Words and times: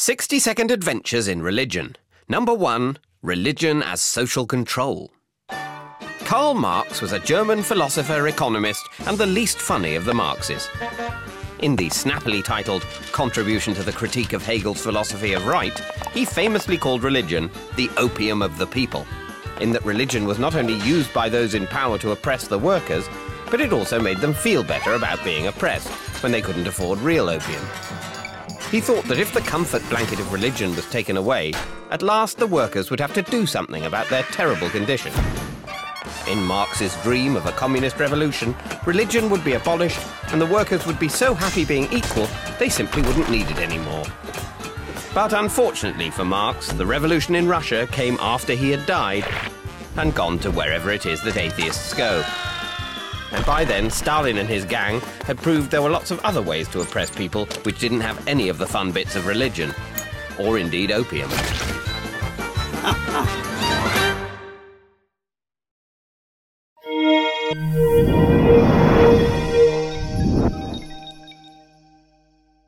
60 0.00 0.38
Second 0.38 0.70
Adventures 0.70 1.26
in 1.26 1.42
Religion. 1.42 1.96
Number 2.28 2.54
1 2.54 2.98
Religion 3.20 3.82
as 3.82 4.00
Social 4.00 4.46
Control. 4.46 5.10
Karl 6.20 6.54
Marx 6.54 7.02
was 7.02 7.10
a 7.10 7.18
German 7.18 7.64
philosopher, 7.64 8.28
economist, 8.28 8.88
and 9.08 9.18
the 9.18 9.26
least 9.26 9.58
funny 9.58 9.96
of 9.96 10.04
the 10.04 10.14
Marxes. 10.14 10.68
In 11.58 11.74
the 11.74 11.88
snappily 11.88 12.42
titled 12.42 12.82
Contribution 13.10 13.74
to 13.74 13.82
the 13.82 13.90
Critique 13.90 14.34
of 14.34 14.46
Hegel's 14.46 14.80
Philosophy 14.80 15.32
of 15.32 15.48
Right, 15.48 15.76
he 16.12 16.24
famously 16.24 16.78
called 16.78 17.02
religion 17.02 17.50
the 17.74 17.90
opium 17.96 18.40
of 18.40 18.56
the 18.56 18.68
people, 18.68 19.04
in 19.60 19.72
that 19.72 19.84
religion 19.84 20.26
was 20.26 20.38
not 20.38 20.54
only 20.54 20.74
used 20.86 21.12
by 21.12 21.28
those 21.28 21.54
in 21.54 21.66
power 21.66 21.98
to 21.98 22.12
oppress 22.12 22.46
the 22.46 22.56
workers, 22.56 23.08
but 23.50 23.60
it 23.60 23.72
also 23.72 23.98
made 23.98 24.18
them 24.18 24.32
feel 24.32 24.62
better 24.62 24.92
about 24.92 25.24
being 25.24 25.48
oppressed 25.48 25.88
when 26.22 26.30
they 26.30 26.40
couldn't 26.40 26.68
afford 26.68 27.00
real 27.00 27.28
opium. 27.28 27.66
He 28.70 28.82
thought 28.82 29.04
that 29.06 29.18
if 29.18 29.32
the 29.32 29.40
comfort 29.40 29.82
blanket 29.88 30.20
of 30.20 30.30
religion 30.30 30.76
was 30.76 30.84
taken 30.90 31.16
away, 31.16 31.54
at 31.90 32.02
last 32.02 32.36
the 32.36 32.46
workers 32.46 32.90
would 32.90 33.00
have 33.00 33.14
to 33.14 33.22
do 33.22 33.46
something 33.46 33.86
about 33.86 34.10
their 34.10 34.24
terrible 34.24 34.68
condition. 34.68 35.10
In 36.28 36.42
Marx's 36.42 36.94
dream 37.02 37.34
of 37.34 37.46
a 37.46 37.52
communist 37.52 37.98
revolution, 37.98 38.54
religion 38.84 39.30
would 39.30 39.42
be 39.42 39.54
abolished 39.54 40.00
and 40.26 40.38
the 40.38 40.46
workers 40.46 40.86
would 40.86 40.98
be 40.98 41.08
so 41.08 41.32
happy 41.32 41.64
being 41.64 41.90
equal 41.90 42.28
they 42.58 42.68
simply 42.68 43.00
wouldn't 43.00 43.30
need 43.30 43.50
it 43.50 43.58
anymore. 43.58 44.04
But 45.14 45.32
unfortunately 45.32 46.10
for 46.10 46.26
Marx, 46.26 46.70
the 46.70 46.84
revolution 46.84 47.34
in 47.34 47.48
Russia 47.48 47.88
came 47.90 48.18
after 48.20 48.52
he 48.52 48.70
had 48.70 48.84
died 48.84 49.24
and 49.96 50.14
gone 50.14 50.38
to 50.40 50.50
wherever 50.50 50.90
it 50.90 51.06
is 51.06 51.22
that 51.22 51.38
atheists 51.38 51.94
go. 51.94 52.22
And 53.32 53.44
by 53.44 53.64
then, 53.64 53.90
Stalin 53.90 54.38
and 54.38 54.48
his 54.48 54.64
gang 54.64 55.00
had 55.24 55.38
proved 55.38 55.70
there 55.70 55.82
were 55.82 55.90
lots 55.90 56.10
of 56.10 56.20
other 56.20 56.42
ways 56.42 56.68
to 56.68 56.80
oppress 56.80 57.10
people 57.10 57.46
which 57.62 57.78
didn't 57.78 58.00
have 58.00 58.26
any 58.26 58.48
of 58.48 58.58
the 58.58 58.66
fun 58.66 58.92
bits 58.92 59.16
of 59.16 59.26
religion, 59.26 59.74
or 60.38 60.58
indeed 60.58 60.90
opium. 60.90 61.30